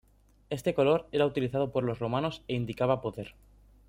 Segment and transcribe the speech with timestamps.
[0.49, 3.35] Este color era utilizado por los romanos e indicaba poder.